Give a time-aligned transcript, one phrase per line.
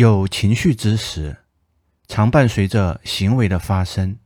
[0.00, 1.36] 有情绪之时，
[2.08, 4.16] 常伴随着行为的发生。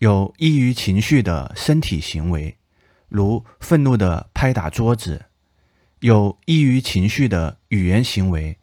[0.00, 2.58] 有依于情绪的身体行为，
[3.08, 5.26] 如愤怒的拍打桌子；
[6.00, 8.58] 有依于情绪的语言行为，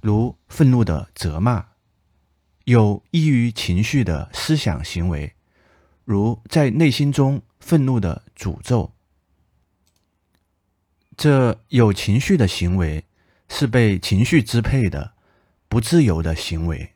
[0.00, 1.66] 如愤怒的责骂；
[2.64, 5.32] 有依于情绪的思想行为，
[6.04, 8.90] 如在内心中愤怒的诅咒。
[11.16, 13.04] 这有情绪的行为
[13.48, 15.11] 是被情绪支配的。
[15.72, 16.92] 不自由的行为，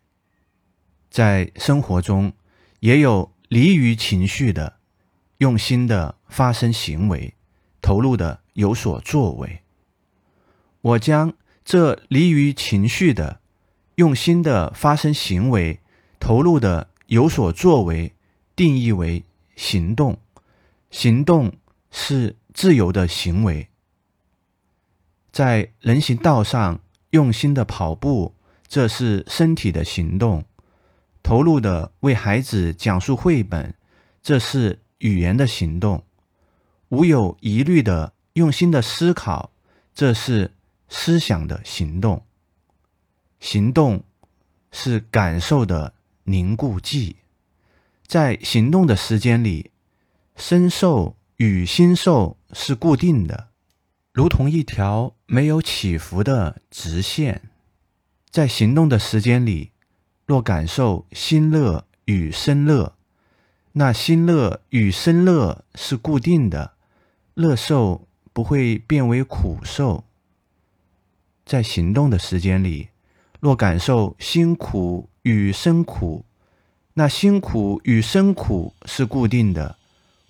[1.08, 2.34] 在生活中
[2.80, 4.76] 也有离于情绪的、
[5.38, 7.32] 用心的发生行为、
[7.80, 9.62] 投入的有所作为。
[10.82, 11.32] 我将
[11.64, 13.40] 这离于情绪的、
[13.94, 15.80] 用心的发生行为、
[16.20, 18.12] 投入的有所作为
[18.54, 19.24] 定义为
[19.56, 20.18] 行动。
[20.90, 21.50] 行动
[21.90, 23.68] 是自由的行为，
[25.32, 26.78] 在人行道上
[27.12, 28.34] 用心的跑步。
[28.68, 30.44] 这是身体的行动，
[31.22, 33.72] 投入的为孩子讲述绘本；
[34.22, 36.04] 这是语言的行动，
[36.88, 39.50] 无有疑虑的用心的思考；
[39.94, 40.52] 这是
[40.88, 42.24] 思想的行动。
[43.38, 44.02] 行动
[44.72, 45.94] 是感受的
[46.24, 47.16] 凝固剂，
[48.06, 49.70] 在行动的时间里，
[50.34, 53.48] 身受与心受是固定的，
[54.12, 57.50] 如同一条没有起伏的直线。
[58.30, 59.70] 在行动的时间里，
[60.26, 62.94] 若感受心乐与身乐，
[63.72, 66.72] 那心乐与身乐是固定的，
[67.34, 70.04] 乐受不会变为苦受。
[71.46, 72.88] 在行动的时间里，
[73.40, 76.24] 若感受辛苦与身苦，
[76.94, 79.76] 那辛苦与身苦是固定的，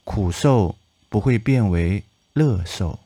[0.05, 0.77] 苦受
[1.09, 3.01] 不会变为乐受。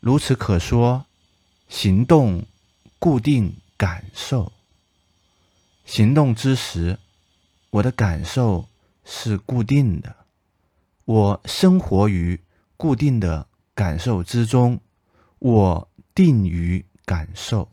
[0.00, 1.06] 如此可说，
[1.68, 2.44] 行动。
[3.02, 4.52] 固定感受，
[5.84, 7.00] 行动之时，
[7.70, 8.68] 我的感受
[9.04, 10.14] 是固定的。
[11.04, 12.38] 我生活于
[12.76, 14.80] 固定的感受之中，
[15.40, 17.68] 我定于感受。